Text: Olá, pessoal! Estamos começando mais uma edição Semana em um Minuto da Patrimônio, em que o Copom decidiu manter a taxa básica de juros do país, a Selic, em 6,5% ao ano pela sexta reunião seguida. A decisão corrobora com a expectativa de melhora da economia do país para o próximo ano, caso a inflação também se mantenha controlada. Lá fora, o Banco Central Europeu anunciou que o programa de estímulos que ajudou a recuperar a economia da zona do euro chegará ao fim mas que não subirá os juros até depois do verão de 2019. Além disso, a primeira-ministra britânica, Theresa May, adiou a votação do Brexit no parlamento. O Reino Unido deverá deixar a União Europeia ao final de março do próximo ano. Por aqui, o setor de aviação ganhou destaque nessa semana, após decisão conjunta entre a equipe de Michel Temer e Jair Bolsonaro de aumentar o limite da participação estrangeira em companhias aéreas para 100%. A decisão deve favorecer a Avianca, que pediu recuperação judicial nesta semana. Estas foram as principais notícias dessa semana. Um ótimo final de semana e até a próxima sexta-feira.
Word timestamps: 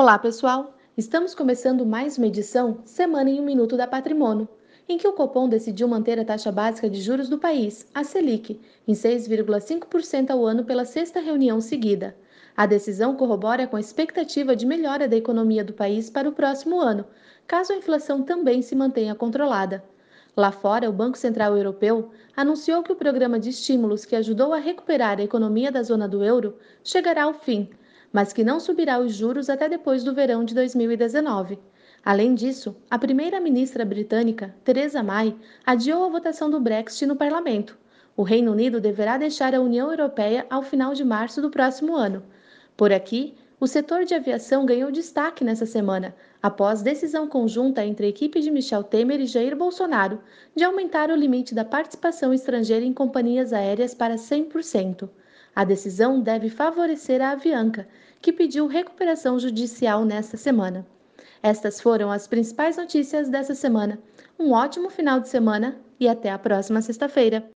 Olá, 0.00 0.18
pessoal! 0.18 0.74
Estamos 0.96 1.34
começando 1.34 1.84
mais 1.84 2.16
uma 2.16 2.26
edição 2.26 2.78
Semana 2.86 3.28
em 3.28 3.38
um 3.38 3.44
Minuto 3.44 3.76
da 3.76 3.86
Patrimônio, 3.86 4.48
em 4.88 4.96
que 4.96 5.06
o 5.06 5.12
Copom 5.12 5.46
decidiu 5.46 5.86
manter 5.86 6.18
a 6.18 6.24
taxa 6.24 6.50
básica 6.50 6.88
de 6.88 7.02
juros 7.02 7.28
do 7.28 7.36
país, 7.36 7.86
a 7.92 8.02
Selic, 8.02 8.58
em 8.88 8.94
6,5% 8.94 10.30
ao 10.30 10.46
ano 10.46 10.64
pela 10.64 10.86
sexta 10.86 11.20
reunião 11.20 11.60
seguida. 11.60 12.16
A 12.56 12.64
decisão 12.64 13.14
corrobora 13.14 13.66
com 13.66 13.76
a 13.76 13.80
expectativa 13.80 14.56
de 14.56 14.64
melhora 14.64 15.06
da 15.06 15.18
economia 15.18 15.62
do 15.62 15.74
país 15.74 16.08
para 16.08 16.30
o 16.30 16.32
próximo 16.32 16.80
ano, 16.80 17.04
caso 17.46 17.74
a 17.74 17.76
inflação 17.76 18.22
também 18.22 18.62
se 18.62 18.74
mantenha 18.74 19.14
controlada. 19.14 19.84
Lá 20.34 20.50
fora, 20.50 20.88
o 20.88 20.94
Banco 20.94 21.18
Central 21.18 21.58
Europeu 21.58 22.10
anunciou 22.34 22.82
que 22.82 22.90
o 22.90 22.96
programa 22.96 23.38
de 23.38 23.50
estímulos 23.50 24.06
que 24.06 24.16
ajudou 24.16 24.54
a 24.54 24.58
recuperar 24.58 25.20
a 25.20 25.24
economia 25.24 25.70
da 25.70 25.82
zona 25.82 26.08
do 26.08 26.24
euro 26.24 26.56
chegará 26.82 27.24
ao 27.24 27.34
fim 27.34 27.68
mas 28.12 28.32
que 28.32 28.44
não 28.44 28.58
subirá 28.58 28.98
os 28.98 29.12
juros 29.14 29.48
até 29.48 29.68
depois 29.68 30.02
do 30.02 30.14
verão 30.14 30.44
de 30.44 30.54
2019. 30.54 31.58
Além 32.04 32.34
disso, 32.34 32.74
a 32.90 32.98
primeira-ministra 32.98 33.84
britânica, 33.84 34.54
Theresa 34.64 35.02
May, 35.02 35.36
adiou 35.66 36.04
a 36.04 36.08
votação 36.08 36.50
do 36.50 36.58
Brexit 36.58 37.06
no 37.06 37.14
parlamento. 37.14 37.78
O 38.16 38.22
Reino 38.22 38.52
Unido 38.52 38.80
deverá 38.80 39.16
deixar 39.18 39.54
a 39.54 39.60
União 39.60 39.90
Europeia 39.90 40.46
ao 40.50 40.62
final 40.62 40.94
de 40.94 41.04
março 41.04 41.40
do 41.42 41.50
próximo 41.50 41.94
ano. 41.94 42.22
Por 42.76 42.92
aqui, 42.92 43.34
o 43.60 43.66
setor 43.66 44.06
de 44.06 44.14
aviação 44.14 44.64
ganhou 44.64 44.90
destaque 44.90 45.44
nessa 45.44 45.66
semana, 45.66 46.14
após 46.42 46.80
decisão 46.80 47.28
conjunta 47.28 47.84
entre 47.84 48.06
a 48.06 48.08
equipe 48.08 48.40
de 48.40 48.50
Michel 48.50 48.82
Temer 48.82 49.20
e 49.20 49.26
Jair 49.26 49.54
Bolsonaro 49.54 50.20
de 50.56 50.64
aumentar 50.64 51.10
o 51.10 51.14
limite 51.14 51.54
da 51.54 51.64
participação 51.64 52.32
estrangeira 52.32 52.86
em 52.86 52.94
companhias 52.94 53.52
aéreas 53.52 53.94
para 53.94 54.14
100%. 54.14 55.10
A 55.54 55.64
decisão 55.64 56.20
deve 56.20 56.48
favorecer 56.48 57.20
a 57.20 57.30
Avianca, 57.30 57.88
que 58.20 58.32
pediu 58.32 58.66
recuperação 58.66 59.38
judicial 59.38 60.04
nesta 60.04 60.36
semana. 60.36 60.86
Estas 61.42 61.80
foram 61.80 62.10
as 62.10 62.26
principais 62.26 62.76
notícias 62.76 63.28
dessa 63.28 63.54
semana. 63.54 63.98
Um 64.38 64.52
ótimo 64.52 64.90
final 64.90 65.20
de 65.20 65.28
semana 65.28 65.76
e 65.98 66.08
até 66.08 66.30
a 66.30 66.38
próxima 66.38 66.82
sexta-feira. 66.82 67.50